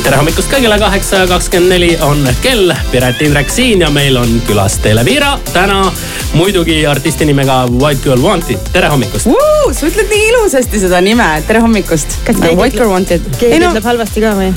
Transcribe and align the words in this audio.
tere 0.00 0.16
hommikust 0.16 0.48
kõigile, 0.48 0.78
kaheksa 0.80 1.20
ja 1.20 1.26
kakskümmend 1.28 1.74
neli 1.74 1.90
on 2.02 2.24
kell. 2.40 2.72
Piret 2.90 3.20
Indrek 3.26 3.52
siin 3.52 3.84
ja 3.84 3.90
meil 3.92 4.16
on 4.16 4.40
külas 4.48 4.78
Televiira. 4.80 5.34
täna 5.52 5.82
muidugi 6.32 6.78
artisti 6.88 7.28
nimega 7.28 7.66
White 7.74 8.00
Girl 8.06 8.24
Wanted. 8.24 8.70
tere 8.72 8.88
hommikust 8.88 9.28
uh,. 9.28 9.68
sa 9.72 9.86
ütled 9.90 10.08
nii 10.08 10.28
ilusasti 10.30 10.80
seda 10.80 11.00
nime, 11.04 11.28
tere 11.46 11.60
hommikust. 11.60 12.18
White 12.40 12.76
Girl 12.78 12.94
Wanted. 12.94 13.28
keegi 13.36 13.60
ütleb 13.60 13.84
halvasti 13.92 14.24
ka 14.24 14.32
või? 14.40 14.48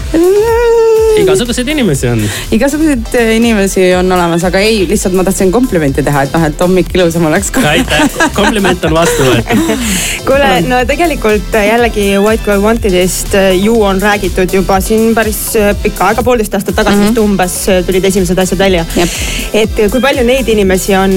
Igasuguseid 1.22 1.70
inimesi 1.74 2.08
on. 2.10 2.22
igasuguseid 2.56 3.16
äh, 3.20 3.32
inimesi 3.38 3.86
on 3.98 4.12
olemas, 4.12 4.44
aga 4.48 4.62
ei, 4.64 4.84
lihtsalt 4.90 5.16
ma 5.18 5.26
tahtsin 5.28 5.52
komplimenti 5.54 6.04
teha, 6.06 6.26
et 6.26 6.36
noh, 6.36 6.46
et 6.48 6.64
hommik 6.66 6.92
ilusam 6.96 7.28
oleks. 7.30 7.52
aitäh, 7.70 8.18
kompliment 8.36 8.86
on 8.88 8.96
vastu 8.98 9.28
võetud. 9.28 9.86
kuule, 10.28 10.50
no 10.68 10.82
tegelikult 10.90 11.58
äh, 11.60 11.68
jällegi 11.70 12.08
White 12.24 12.46
Girl 12.48 12.64
Wanted'ist 12.66 13.36
äh, 13.38 13.52
ju 13.60 13.76
on 13.84 14.02
räägitud 14.02 14.54
juba 14.54 14.80
siin 14.84 15.14
päris 15.16 15.42
pikka 15.84 16.10
aega, 16.10 16.26
poolteist 16.26 16.56
aastat 16.58 16.78
tagasi 16.80 17.00
vist 17.00 17.12
mm 17.12 17.18
-hmm. 17.18 17.24
umbes 17.24 17.86
tulid 17.88 18.06
esimesed 18.10 18.40
asjad 18.40 18.60
välja. 18.60 18.86
et 19.54 19.76
kui 19.92 20.02
palju 20.02 20.24
neid 20.26 20.48
inimesi 20.50 20.96
on, 20.98 21.14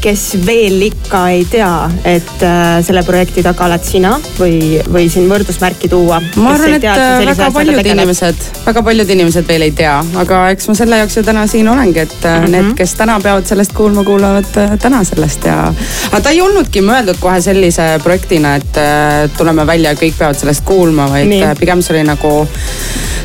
kes 0.00 0.26
veel 0.46 0.82
ikka 0.90 1.28
ei 1.30 1.44
tea, 1.50 1.90
et 2.04 2.46
selle 2.86 3.02
projekti 3.02 3.42
taga 3.42 3.66
oled 3.68 3.84
sina 3.84 4.16
või, 4.38 4.82
või 4.92 5.08
siin 5.10 5.28
võrdusmärki 5.30 5.88
tuua? 5.88 6.20
ma 6.36 6.54
arvan, 6.54 6.74
et 6.74 6.82
väga 7.26 7.50
paljud 7.54 7.86
inimesed, 7.86 8.46
väga 8.66 8.82
paljud 8.82 9.10
inimesed 9.10 9.35
inimesed 9.36 9.48
veel 9.48 9.66
ei 9.66 9.72
tea, 9.76 9.96
aga 10.20 10.38
eks 10.54 10.68
ma 10.70 10.74
selle 10.78 10.98
jaoks 11.00 11.16
ju 11.18 11.22
täna 11.26 11.44
siin 11.50 11.68
olengi, 11.68 12.00
et 12.00 12.14
mm 12.22 12.44
-hmm. 12.44 12.50
need, 12.50 12.70
kes 12.76 12.94
täna 12.94 13.18
peavad 13.20 13.46
sellest 13.46 13.72
kuulma, 13.72 14.04
kuulavad 14.04 14.56
äh, 14.56 14.78
täna 14.78 15.04
sellest 15.04 15.44
ja. 15.44 15.72
aga 16.10 16.20
ta 16.20 16.30
ei 16.30 16.40
olnudki 16.40 16.80
mõeldud 16.80 17.20
kohe 17.20 17.40
sellise 17.40 17.98
projektina, 18.02 18.54
et 18.56 18.76
äh, 18.76 19.30
tuleme 19.36 19.66
välja 19.66 19.90
ja 19.90 19.96
kõik 19.96 20.16
peavad 20.18 20.38
sellest 20.38 20.64
kuulma, 20.64 21.10
vaid 21.10 21.28
Nii. 21.28 21.54
pigem 21.60 21.82
see 21.82 21.96
oli 21.96 22.06
nagu 22.08 22.46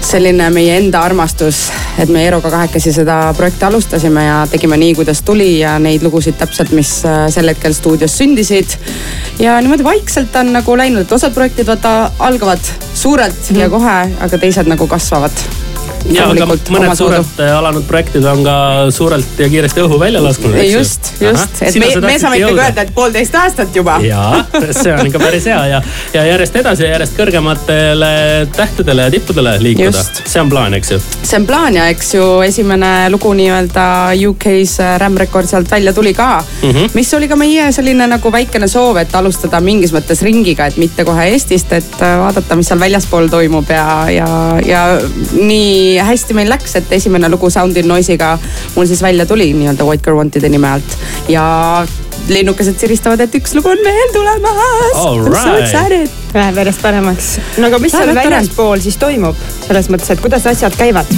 selline 0.02 0.49
meie 0.49 0.77
enda 0.77 0.99
armastus, 0.99 1.71
et 1.99 2.09
me 2.09 2.25
Eeroga 2.25 2.49
kahekesi 2.49 2.93
seda 2.93 3.33
projekti 3.38 3.66
alustasime 3.66 4.25
ja 4.25 4.47
tegime 4.52 4.77
nii, 4.77 4.95
kuidas 4.95 5.21
tuli 5.21 5.59
ja 5.59 5.80
neid 5.80 6.03
lugusid 6.03 6.36
täpselt, 6.38 6.71
mis 6.71 7.03
sel 7.30 7.47
hetkel 7.47 7.73
stuudios 7.73 8.17
sündisid. 8.17 8.77
ja 9.39 9.61
niimoodi 9.61 9.83
vaikselt 9.83 10.36
on 10.36 10.53
nagu 10.53 10.77
läinud, 10.77 11.02
et 11.02 11.11
osad 11.11 11.33
projektid 11.33 11.67
vaata 11.67 12.11
algavad 12.19 12.59
suurelt 12.93 13.49
mm 13.49 13.55
-hmm. 13.55 13.59
ja 13.59 13.69
kohe, 13.69 13.99
aga 14.19 14.38
teised 14.38 14.67
nagu 14.67 14.88
kasvavad 14.88 15.70
ja 16.09 16.27
aga 16.31 16.47
mõned 16.49 16.95
suured 16.97 17.39
äh, 17.41 17.52
alanud 17.57 17.85
projektid 17.88 18.25
on 18.27 18.44
ka 18.45 18.55
suurelt 18.94 19.39
ja 19.39 19.49
kiiresti 19.52 19.83
õhu 19.83 19.99
välja 20.02 20.21
lasknud. 20.23 20.55
just, 20.66 21.11
just, 21.21 21.61
et 21.61 21.77
me, 21.81 21.89
me 22.05 22.16
saame 22.19 22.39
ikkagi 22.39 22.58
öelda, 22.58 22.85
et 22.85 22.93
poolteist 22.95 23.35
aastat 23.38 23.75
juba. 23.75 23.99
ja, 24.05 24.43
see 24.81 24.93
on 24.93 25.09
ikka 25.09 25.21
päris 25.21 25.45
hea 25.49 25.59
ja, 25.75 25.81
ja 26.13 26.25
järjest 26.31 26.58
edasi 26.63 26.85
ja 26.85 26.93
järjest 26.95 27.17
kõrgematele 27.19 28.11
tähtedele 28.55 29.08
ja 29.08 29.13
tippudele 29.13 29.55
liikuda. 29.61 30.03
see 30.23 30.41
on 30.41 30.49
plaan, 30.52 30.77
eks 30.80 30.95
ju? 30.95 30.99
see 31.21 31.39
on 31.39 31.47
plaan 31.49 31.77
ja 31.77 31.88
eks 31.93 32.13
ju 32.15 32.27
esimene 32.45 32.91
lugu 33.13 33.33
nii-öelda 33.38 33.86
UK-s 34.30 34.81
äh, 34.81 34.97
Ram 35.02 35.19
Records 35.21 35.53
alt 35.58 35.71
välja 35.71 35.93
tuli 35.93 36.13
ka 36.17 36.43
mm. 36.61 36.69
-hmm. 36.71 36.89
mis 36.93 37.13
oli 37.13 37.27
ka 37.27 37.36
meie 37.36 37.71
selline 37.71 38.08
nagu 38.08 38.31
väikene 38.31 38.67
soov, 38.67 38.97
et 38.97 39.15
alustada 39.15 39.61
mingis 39.61 39.93
mõttes 39.93 40.23
ringiga, 40.25 40.65
et 40.65 40.77
mitte 40.81 41.05
kohe 41.05 41.30
Eestist, 41.31 41.73
et 41.73 42.02
äh, 42.02 42.17
vaadata, 42.19 42.55
mis 42.55 42.67
seal 42.67 42.80
väljaspool 42.80 43.30
toimub 43.30 43.69
ja, 43.69 43.86
ja, 44.09 44.27
ja 44.65 44.83
nii 45.33 45.91
nii 45.92 46.08
hästi 46.08 46.38
meil 46.38 46.50
läks, 46.52 46.75
et 46.80 46.94
esimene 46.95 47.30
lugu 47.31 47.50
Sound 47.52 47.78
in 47.78 47.88
Noise'iga 47.92 48.38
mul 48.75 48.88
siis 48.88 49.02
välja 49.03 49.25
tuli 49.25 49.52
nii-öelda 49.53 49.88
White 49.88 50.03
Girl 50.08 50.20
Wanted'i 50.20 50.50
nime 50.50 50.70
alt 50.72 50.98
ja 51.30 51.44
lennukesed 52.31 52.78
siristavad, 52.80 53.20
et 53.25 53.36
üks 53.36 53.56
lugu 53.58 53.72
on 53.72 53.81
veel 53.83 54.14
tulemas. 54.14 55.02
Right. 55.28 56.20
Läheb 56.33 56.61
järjest 56.61 56.81
paremaks. 56.81 57.31
no 57.58 57.67
aga 57.67 57.80
mis 57.83 57.95
seal 57.95 58.14
väljaspool 58.16 58.83
siis 58.83 59.00
toimub 59.02 59.36
selles 59.66 59.92
mõttes, 59.92 60.14
et 60.14 60.23
kuidas 60.23 60.48
asjad 60.48 60.78
käivad? 60.80 61.11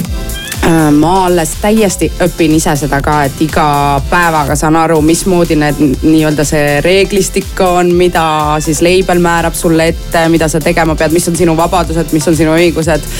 Äh, 0.64 0.88
ma 0.96 1.26
alles 1.26 1.50
täiesti 1.60 2.06
õpin 2.24 2.54
ise 2.56 2.72
seda 2.80 3.02
ka, 3.04 3.18
et 3.28 3.40
iga 3.44 3.66
päevaga 4.08 4.56
saan 4.56 4.78
aru, 4.80 4.96
mismoodi 5.04 5.58
need 5.60 5.82
nii-öelda 6.00 6.46
see 6.48 6.78
reeglistik 6.84 7.60
on, 7.60 7.90
mida 7.92 8.24
siis 8.64 8.80
label 8.84 9.20
määrab 9.20 9.54
sulle 9.58 9.90
ette, 9.92 10.24
mida 10.32 10.48
sa 10.48 10.62
tegema 10.64 10.96
pead, 10.96 11.12
mis 11.12 11.28
on 11.28 11.36
sinu 11.36 11.56
vabadused, 11.58 12.14
mis 12.16 12.28
on 12.32 12.38
sinu 12.38 12.56
õigused. 12.56 13.10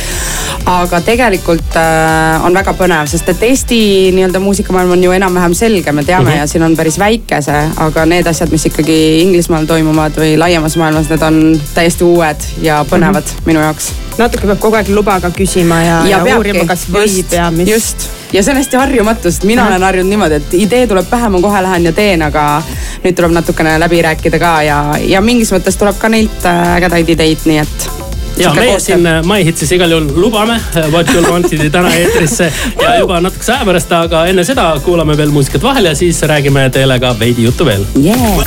Aga 0.71 1.01
tegelikult 1.05 1.77
äh, 1.77 2.45
on 2.47 2.55
väga 2.57 2.73
põnev, 2.79 3.09
sest 3.11 3.29
et 3.29 3.43
Eesti 3.45 3.79
nii-öelda 4.17 4.41
muusikamaailm 4.41 4.95
on 4.97 5.05
ju 5.05 5.13
enam-vähem 5.13 5.57
selge, 5.57 5.93
me 5.93 6.05
teame 6.05 6.31
mm 6.31 6.35
-hmm. 6.35 6.39
ja 6.39 6.47
siin 6.47 6.63
on 6.63 6.77
päris 6.77 6.99
väike 6.99 7.43
see, 7.43 7.65
aga 7.77 8.07
need 8.07 8.27
asjad, 8.27 8.51
mis 8.51 8.67
ikkagi 8.67 9.21
Inglismaal 9.23 9.67
toimuvad 9.67 10.17
või 10.17 10.39
laiemas 10.39 10.77
maailmas, 10.77 11.09
need 11.09 11.23
on 11.23 11.61
täiesti 11.75 12.05
uued 12.05 12.49
ja 12.63 12.85
põnevad 12.91 13.25
mm 13.25 13.37
-hmm. 13.37 13.47
minu 13.47 13.61
jaoks 13.61 13.93
natuke 14.19 14.47
peab 14.47 14.61
kogu 14.63 14.77
aeg 14.79 14.89
luba 14.89 15.21
ka 15.21 15.31
küsima 15.31 15.81
ja, 15.83 15.97
ja, 16.09 16.21
ja 16.27 16.37
uurima, 16.37 16.65
kas 16.69 16.87
võib 16.91 17.33
ja 17.33 17.51
mis. 17.51 17.69
just, 17.69 18.09
ja 18.33 18.43
see 18.43 18.55
on 18.55 18.61
hästi 18.61 18.77
harjumatu, 18.77 19.31
sest 19.31 19.45
mina 19.45 19.67
olen 19.67 19.83
harjunud 19.83 20.11
niimoodi, 20.11 20.35
et 20.35 20.55
idee 20.55 20.87
tuleb 20.87 21.09
pähe, 21.11 21.29
ma 21.29 21.41
kohe 21.41 21.63
lähen 21.63 21.85
ja 21.85 21.93
teen, 21.93 22.23
aga 22.23 22.63
nüüd 23.05 23.15
tuleb 23.15 23.37
natukene 23.37 23.77
läbi 23.81 24.03
rääkida 24.03 24.39
ka 24.39 24.55
ja, 24.63 24.79
ja 25.03 25.21
mingis 25.21 25.53
mõttes 25.53 25.77
tuleb 25.79 25.99
ka 25.99 26.09
neilt 26.09 26.47
äh, 26.47 26.77
ägedaid 26.77 27.15
ideid, 27.17 27.45
nii 27.45 27.59
et 27.59 27.91
ja 28.39 28.55
meie 28.55 28.81
siin 28.81 29.07
äh, 29.07 29.21
MyHitsis 29.27 29.73
igal 29.77 29.95
juhul 29.95 30.09
lubame 30.27 30.59
äh, 30.77 30.91
What 30.93 31.13
You 31.15 31.25
Wanted'i 31.27 31.71
täna 31.71 31.93
eetrisse 31.95 32.51
ja 32.83 32.97
juba 32.99 33.21
natukese 33.21 33.55
aja 33.57 33.69
pärast, 33.69 33.93
aga 33.93 34.25
enne 34.31 34.45
seda 34.45 34.69
kuulame 34.85 35.17
veel 35.17 35.35
muusikat 35.35 35.63
vahele 35.63 35.95
ja 35.95 35.99
siis 35.99 36.23
räägime 36.23 36.69
teile 36.71 36.99
ka 37.01 37.15
veidi 37.19 37.49
juttu 37.49 37.67
veel 37.67 37.87
yeah.. 38.03 38.45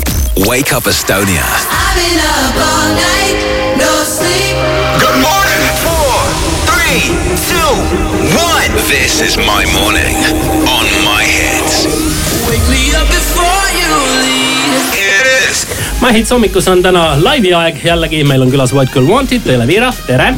Wake 0.47 0.75
up 0.75 0.87
Estonia. 0.87 1.41
I've 1.41 1.95
been 1.97 2.19
up 2.19 2.55
all 2.61 2.93
night, 2.93 3.39
no 3.77 4.03
sleep. 4.05 4.47
one. 8.37 8.71
This 8.87 9.21
is 9.21 9.37
my 9.37 9.63
morning 9.73 10.15
on 10.67 10.85
my 11.03 11.23
hits. 11.23 11.85
Wake 12.47 12.65
me 12.69 12.95
up 12.95 13.07
before 13.07 13.56
hits 16.13 16.31
hommikus 16.31 16.67
on 16.71 16.83
täna 16.83 17.09
laivi 17.21 17.53
aeg, 17.57 17.81
jällegi 17.83 18.23
meil 18.27 18.45
on 18.45 18.53
külas 18.53 18.73
What 18.75 18.93
Girl 18.93 19.09
Wanted, 19.09 19.43
Teele 19.47 19.67
Viira, 19.67 19.91
tere 20.07 20.33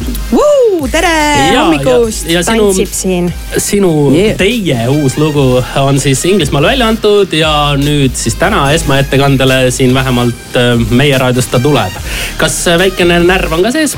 tere 0.88 1.10
ja, 1.52 1.64
hommikust, 1.64 2.28
tantsib 2.46 2.92
siin. 2.94 3.28
sinu 3.58 3.90
yeah., 4.14 4.36
teie 4.38 4.86
uus 4.88 5.16
lugu 5.20 5.62
on 5.82 6.00
siis 6.00 6.22
Inglismaal 6.28 6.64
välja 6.70 6.88
antud 6.88 7.32
ja 7.36 7.52
nüüd 7.78 8.16
siis 8.18 8.34
täna 8.40 8.64
esmaettekandele 8.72 9.70
siin 9.74 9.94
vähemalt 9.94 10.56
äh, 10.56 10.72
meie 10.90 11.18
raadiost 11.18 11.52
ta 11.52 11.60
tuleb. 11.60 11.98
kas 12.40 12.56
väikene 12.80 13.20
närv 13.26 13.58
on 13.58 13.66
ka 13.66 13.74
sees 13.74 13.96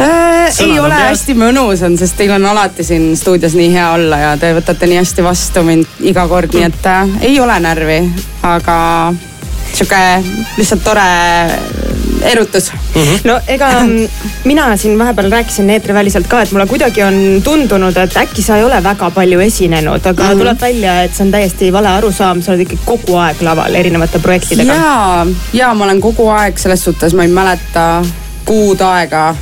äh,? 0.00 0.50
ei 0.66 0.80
ole, 0.80 0.94
hästi 0.94 1.36
mõnus 1.38 1.84
on, 1.86 1.98
sest 2.00 2.18
teil 2.18 2.34
on 2.36 2.46
alati 2.50 2.84
siin 2.86 3.12
stuudios 3.16 3.54
nii 3.58 3.70
hea 3.74 3.92
olla 3.94 4.20
ja 4.24 4.34
te 4.40 4.52
võtate 4.56 4.90
nii 4.90 5.00
hästi 5.02 5.24
vastu 5.26 5.62
mind 5.66 6.04
iga 6.10 6.26
kord, 6.30 6.54
nii 6.54 6.68
et 6.68 6.90
äh, 6.90 7.16
ei 7.30 7.40
ole 7.40 7.60
närvi, 7.62 8.02
aga 8.46 8.76
sihuke 9.76 10.02
lihtsalt 10.56 10.84
tore 10.84 11.06
erutus 12.30 12.72
mm. 12.72 13.02
-hmm. 13.02 13.20
no 13.24 13.40
ega 13.46 13.68
mina 14.50 14.76
siin 14.76 14.98
vahepeal 14.98 15.30
rääkisin 15.30 15.70
eetriväliselt 15.70 16.26
ka, 16.26 16.42
et 16.42 16.52
mulle 16.52 16.66
kuidagi 16.66 17.02
on 17.02 17.40
tundunud, 17.44 17.96
et 17.96 18.16
äkki 18.16 18.42
sa 18.42 18.56
ei 18.56 18.64
ole 18.64 18.82
väga 18.82 19.10
palju 19.10 19.40
esinenud, 19.40 20.06
aga 20.06 20.22
mm 20.22 20.30
-hmm. 20.30 20.38
tuleb 20.38 20.60
välja, 20.60 21.02
et 21.02 21.14
see 21.14 21.26
on 21.26 21.32
täiesti 21.32 21.72
vale 21.72 21.88
arusaam, 21.88 22.42
sa 22.42 22.52
oled 22.52 22.60
ikka 22.60 22.76
kogu 22.84 23.16
aeg 23.16 23.42
laval 23.42 23.74
erinevate 23.74 24.18
projektidega. 24.18 24.74
ja, 24.74 25.26
ja 25.52 25.74
ma 25.74 25.84
olen 25.84 26.00
kogu 26.00 26.28
aeg 26.28 26.58
selles 26.58 26.84
suhtes, 26.84 27.14
ma 27.14 27.22
ei 27.22 27.28
mäleta 27.28 28.04
kuud 28.44 28.80
aega 28.80 29.34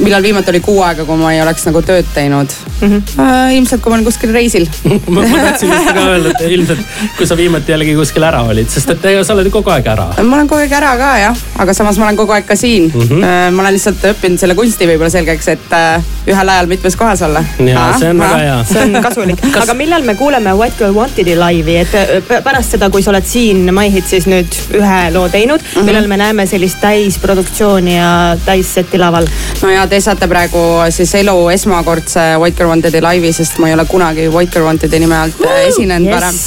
millal 0.00 0.22
viimati 0.22 0.50
oli 0.50 0.60
kuu 0.60 0.82
aega, 0.82 1.04
kui 1.04 1.16
ma 1.16 1.32
ei 1.32 1.42
oleks 1.42 1.66
nagu 1.66 1.82
tööd 1.82 2.06
teinud 2.14 2.52
mm? 2.80 3.02
-hmm. 3.16 3.52
Ilmselt, 3.56 3.82
kui 3.82 3.90
ma 3.90 3.98
olen 3.98 4.04
kuskil 4.04 4.32
reisil 4.34 4.66
ma, 5.14 5.24
tahtsin 5.24 5.72
just 5.72 5.92
ka 5.94 6.06
öelda, 6.14 6.32
et 6.34 6.52
ilmselt, 6.56 6.80
kui 7.18 7.26
sa 7.26 7.36
viimati 7.36 7.72
jällegi 7.72 7.94
kuskil 7.98 8.24
ära 8.26 8.42
olid, 8.48 8.68
sest 8.72 8.90
et 8.94 9.04
ega 9.12 9.24
sa 9.24 9.34
oled 9.34 9.48
ju 9.48 9.54
kogu 9.54 9.72
aeg 9.74 9.86
ära. 9.94 10.08
ma 10.22 10.36
olen 10.36 10.48
kogu 10.48 10.60
aeg 10.64 10.72
ära 10.80 10.92
ka 11.00 11.10
jah, 11.20 11.44
aga 11.64 11.74
samas 11.76 11.98
ma 12.00 12.08
olen 12.08 12.20
kogu 12.20 12.36
aeg 12.36 12.46
ka 12.48 12.56
siin 12.56 12.90
mm. 12.94 13.00
-hmm. 13.00 13.56
ma 13.56 13.62
olen 13.62 13.76
lihtsalt 13.76 14.04
õppinud 14.12 14.42
selle 14.42 14.54
kunsti 14.58 14.88
võib-olla 14.90 15.10
selgeks, 15.12 15.48
et 15.54 15.76
äh, 15.76 16.10
ühel 16.30 16.48
ajal 16.54 16.70
mitmes 16.70 16.96
kohas 16.96 17.22
olla. 17.22 17.44
ja 17.58 17.86
see 17.98 18.10
on 18.10 18.18
väga 18.24 18.38
hea. 18.44 18.58
see 18.72 18.82
on 18.82 19.02
kasulik 19.02 19.40
Kas... 19.54 19.62
aga 19.64 19.74
millal 19.74 20.02
me 20.06 20.14
kuuleme 20.14 20.54
What 20.54 20.78
Girl 20.78 20.94
Wanted'i 20.94 21.36
laivi, 21.36 21.76
et 21.84 22.32
pärast 22.44 22.76
seda, 22.76 22.90
kui 22.90 23.02
sa 23.02 23.10
oled 23.14 23.26
siin 23.26 23.66
MyHitsis 23.74 24.28
nüüd 24.30 24.60
ühe 24.78 25.00
loo 25.14 25.28
teinud 25.28 25.60
mm, 25.60 25.74
-hmm. 25.74 25.86
millal 25.88 26.08
me 26.08 26.16
näeme 26.16 26.46
sellist 26.46 26.80
täisproduktsiooni 26.80 27.96
ja 27.96 28.36
täisseti 28.44 28.98
laval? 28.98 29.28
no 29.62 29.70
ja 29.70 29.86
te 29.86 30.00
saate 30.00 30.28
praegu 30.28 30.64
siis 30.90 31.14
elu 31.14 31.36
esmakordse 31.48 32.20
White 32.38 32.56
Girl 32.56 32.69
Wanted'i 32.70 33.02
laivi, 33.02 33.32
sest 33.34 33.58
ma 33.60 33.68
ei 33.68 33.76
ole 33.76 33.84
kunagi 33.88 34.28
Girl 34.50 34.66
Wanted'i 34.66 35.00
nime 35.02 35.16
alt 35.18 35.40
uh, 35.44 35.54
esinenud 35.66 36.08
yes. 36.08 36.16
varem. 36.16 36.40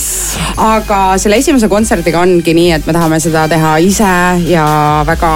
aga 0.65 0.99
selle 1.21 1.39
esimese 1.41 1.69
kontserdiga 1.71 2.21
ongi 2.23 2.53
nii, 2.57 2.71
et 2.77 2.85
me 2.87 2.95
tahame 2.95 3.19
seda 3.23 3.45
teha 3.51 3.75
ise 3.83 4.13
ja 4.49 4.67
väga 5.07 5.33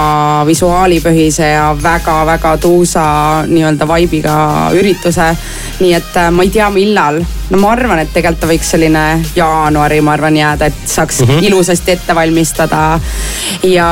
visuaalipõhise 0.48 1.52
ja 1.54 1.72
väga-väga 1.84 2.58
tuusa 2.64 3.08
nii-öelda 3.48 3.90
vibe'iga 3.94 4.38
ürituse. 4.78 5.34
nii 5.80 5.94
et 5.94 6.16
äh, 6.18 6.32
ma 6.32 6.48
ei 6.48 6.54
tea, 6.54 6.70
millal 6.74 7.22
no 7.50 7.60
ma 7.62 7.72
arvan, 7.72 8.02
et 8.04 8.12
tegelikult 8.12 8.42
ta 8.42 8.50
võiks 8.50 8.70
selline 8.74 9.04
jaanuari, 9.36 10.00
ma 10.04 10.14
arvan, 10.18 10.36
jääda, 10.38 10.68
et 10.68 10.90
saaks 10.90 11.22
mm 11.22 11.30
-hmm. 11.30 11.48
ilusasti 11.48 11.92
ette 11.92 12.16
valmistada. 12.16 13.00
ja, 13.64 13.90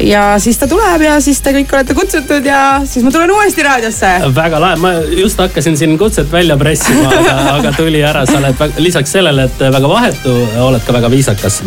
ja 0.00 0.24
siis 0.38 0.58
ta 0.58 0.66
tuleb 0.66 1.02
ja 1.02 1.20
siis 1.20 1.40
te 1.40 1.52
kõik 1.52 1.74
olete 1.74 1.94
kutsutud 1.94 2.44
ja 2.46 2.80
siis 2.84 3.04
ma 3.04 3.10
tulen 3.10 3.30
uuesti 3.30 3.62
raadiosse. 3.62 4.06
väga 4.34 4.60
lahe, 4.60 4.76
ma 4.76 4.92
just 4.92 5.38
hakkasin 5.38 5.76
siin 5.76 5.98
kutset 5.98 6.32
välja 6.36 6.56
pressima, 6.60 7.08
aga, 7.08 7.36
aga 7.56 7.72
tuli 7.76 8.02
ära, 8.04 8.26
sa 8.28 8.40
oled 8.40 8.80
lisaks 8.84 9.16
sellele, 9.16 9.48
et 9.48 9.62
väga 9.78 9.88
vahetu, 9.90 10.34
oled 10.66 10.84
ka 10.84 10.96
väga 10.96 11.10
viisakas. 11.12 11.62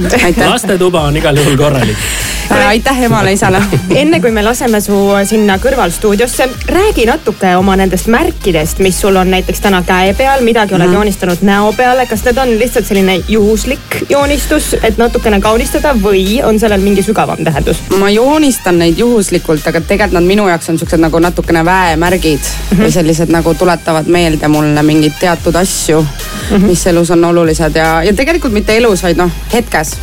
lastetuba 0.45 1.07
on 1.09 1.17
igal 1.17 1.41
juhul 1.41 1.57
korralik. 1.57 2.05
Aitäh 2.49 3.03
emale-isale. 3.03 3.61
enne 3.95 4.19
kui 4.19 4.31
me 4.31 4.43
laseme 4.43 4.81
su 4.81 4.97
sinna 5.25 5.57
kõrvalstuudiosse, 5.57 6.49
räägi 6.65 7.05
natuke 7.05 7.55
oma 7.55 7.75
nendest 7.75 8.07
märkidest, 8.07 8.79
mis 8.79 8.99
sul 9.01 9.15
on 9.15 9.31
näiteks 9.31 9.61
täna 9.61 9.81
käe 9.85 10.13
peal, 10.13 10.43
midagi 10.43 10.75
oled 10.75 10.87
mm 10.87 10.99
joonistanud 10.99 11.41
näo 11.41 11.73
peale. 11.73 12.05
kas 12.05 12.23
need 12.25 12.37
on 12.37 12.49
lihtsalt 12.59 12.85
selline 12.85 13.19
juhuslik 13.27 13.99
joonistus, 14.09 14.75
et 14.83 14.97
natukene 14.97 15.39
kaunistada 15.41 15.93
või 15.93 16.41
on 16.43 16.59
sellel 16.59 16.81
mingi 16.81 17.03
sügavam 17.03 17.43
tähendus? 17.43 17.81
ma 17.99 18.09
joonistan 18.09 18.79
neid 18.79 18.97
juhuslikult, 18.97 19.67
aga 19.67 19.81
tegelikult 19.81 20.19
nad 20.19 20.27
minu 20.27 20.47
jaoks 20.47 20.69
on 20.69 20.79
siuksed 20.79 20.99
nagu 20.99 21.19
natukene 21.19 21.65
väemärgid 21.65 22.39
mm 22.39 22.77
-hmm. 22.77 22.83
või 22.83 22.91
sellised 22.91 23.29
nagu 23.29 23.53
tuletavad 23.53 24.07
meelde 24.07 24.47
mulle 24.47 24.83
mingeid 24.83 25.19
teatud 25.19 25.55
asju 25.55 26.01
mm, 26.01 26.57
-hmm. 26.57 26.67
mis 26.67 26.87
elus 26.87 27.11
on 27.11 27.25
olulised 27.25 27.75
ja, 27.75 28.03
ja 28.03 28.13
tegelikult 28.13 28.53
mitte 28.53 28.77
elus, 28.77 29.03
vaid 29.03 29.17
noh, 29.17 29.31
hetkes 29.53 29.97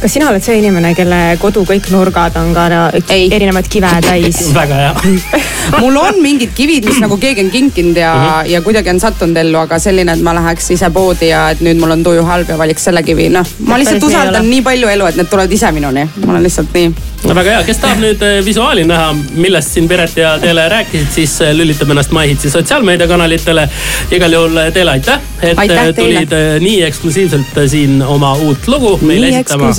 kas 0.00 0.12
sina 0.12 0.28
oled 0.30 0.44
see 0.44 0.58
inimene, 0.60 0.92
kelle 0.96 1.20
kodu 1.40 1.64
kõik 1.68 1.88
nurgad 1.92 2.36
on 2.40 2.52
ka 2.56 2.66
erinevaid 3.08 3.68
kive 3.72 3.92
täis? 4.04 4.40
väga 4.58 4.80
hea 4.82 5.14
mul 5.82 5.96
on 6.00 6.20
mingid 6.22 6.52
kivid, 6.56 6.88
mis 6.88 7.00
nagu 7.02 7.18
keegi 7.20 7.46
on 7.46 7.50
kinkinud 7.54 7.96
ja 7.96 8.12
mm, 8.14 8.26
-hmm. 8.26 8.52
ja 8.52 8.62
kuidagi 8.62 8.90
on 8.90 9.00
sattunud 9.00 9.36
ellu, 9.36 9.58
aga 9.58 9.78
selline, 9.78 10.12
et 10.12 10.22
ma 10.22 10.34
läheks 10.36 10.70
ise 10.76 10.90
poodi 10.90 11.32
ja 11.32 11.48
et 11.54 11.64
nüüd 11.64 11.80
mul 11.80 11.96
on 11.96 12.04
tuju 12.04 12.24
halb 12.28 12.48
ja 12.48 12.58
valiks 12.58 12.84
selle 12.84 13.02
kivi, 13.02 13.28
noh. 13.28 13.46
ma 13.66 13.78
lihtsalt 13.78 14.02
usaldan 14.02 14.42
nii, 14.42 14.50
nii 14.50 14.68
palju 14.70 14.88
elu, 14.96 15.06
et 15.06 15.16
need 15.20 15.32
tulevad 15.32 15.52
ise 15.52 15.72
minuni, 15.72 16.08
ma 16.24 16.32
olen 16.32 16.48
lihtsalt 16.48 16.74
nii. 16.74 17.13
No 17.24 17.34
väga 17.36 17.54
hea, 17.56 17.64
kes 17.66 17.80
tahab 17.82 18.00
nüüd 18.02 18.22
äh, 18.24 18.38
visuaali 18.44 18.84
näha, 18.88 19.12
millest 19.40 19.74
siin 19.74 19.88
Piret 19.88 20.16
ja 20.18 20.34
Teele 20.42 20.66
rääkisid, 20.68 21.10
siis 21.14 21.36
äh, 21.44 21.54
lülitab 21.56 21.90
ennast 21.94 22.12
MyHitsi 22.12 22.50
sotsiaalmeediakanalitele. 22.52 23.68
igal 24.12 24.36
juhul 24.36 24.56
äh, 24.60 24.70
Teele 24.72 24.96
aitäh, 24.96 25.22
et 25.42 25.58
aitäh 25.58 25.92
tulid 25.96 26.28
teile. 26.28 26.60
nii 26.64 26.82
eksklusiivselt 26.88 27.60
siin 27.70 28.02
oma 28.02 28.34
uut 28.34 28.68
lugu 28.68 28.98
meile 29.02 29.28
esitama. 29.28 29.72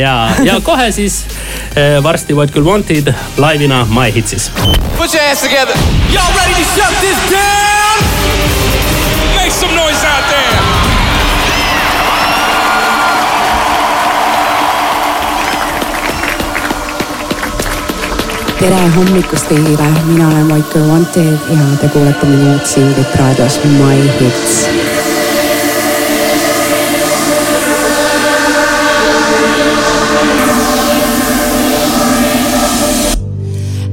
ja, 0.00 0.30
ja 0.44 0.60
kohe 0.68 0.90
siis 0.92 1.24
varsti 2.02 2.34
What 2.34 2.52
Could 2.52 2.66
Wanted 2.66 3.12
laivina 3.36 3.86
MyHitsis. 3.90 4.50
Put 4.96 5.14
your 5.14 5.22
hands 5.22 5.42
together. 5.42 5.76
Y'all 6.12 6.32
ready 6.36 6.54
to 6.54 6.66
shut 6.74 6.94
this 7.00 7.18
down? 7.30 7.98
Make 9.36 9.52
some 9.52 9.74
noise 9.74 10.04
out 10.04 10.24
there. 10.28 10.67
Tere 18.58 18.78
hommikust 18.90 19.46
kõigile, 19.46 19.86
mina 20.08 20.26
olen 20.26 20.48
Michael 20.48 20.88
Wanted 20.90 21.50
ja 21.54 21.66
te 21.78 21.86
kuulete 21.94 22.26
minu 22.26 22.56
uut 22.56 22.66
singlit 22.66 23.12
raadios 23.20 23.60
My 23.78 23.94
Hits 24.18 24.56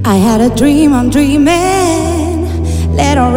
I 0.06 0.18
had 0.18 0.42
a 0.42 0.50
dream, 0.56 0.94
I'm 0.94 1.10
dreaming. 1.10 2.46
Let 2.96 3.18
her 3.18 3.32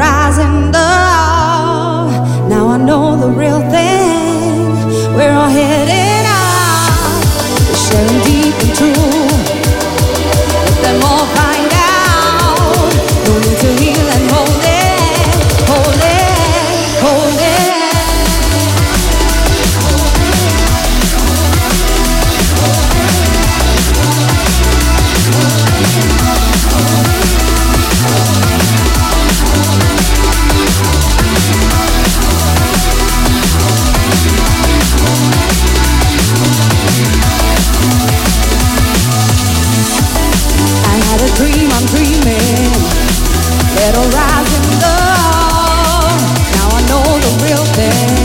Rise 43.96 44.52
love. 44.85 46.20
Now 46.52 46.69
I 46.76 46.81
know 46.88 47.05
the 47.25 47.32
real 47.40 47.64
thing. 47.73 48.20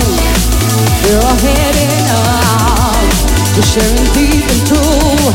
We're 1.03 1.23
all 1.23 1.39
heading 1.39 2.05
up. 2.11 2.99
Sharing 3.63 4.05
deep 4.13 4.43
and 4.43 4.67
true. 4.67 5.33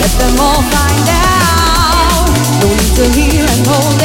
Let 0.00 0.12
them 0.16 0.40
all 0.40 0.62
find 0.62 1.08
out. 1.10 2.30
No 2.62 2.68
need 2.70 2.94
to 2.96 3.06
heal 3.18 3.46
and 3.46 3.66
hold 3.66 3.99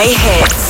My 0.00 0.06
hits. 0.06 0.69